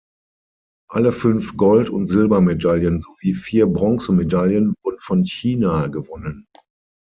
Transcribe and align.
Alle 0.89 1.11
fünf 1.11 1.57
Gold- 1.57 1.91
und 1.91 2.07
Silbermedaillen 2.09 3.01
sowie 3.01 3.35
vier 3.35 3.67
Bronzemedaillen 3.67 4.73
wurden 4.83 4.99
von 4.99 5.25
China 5.27 5.85
gewonnen. 5.89 6.47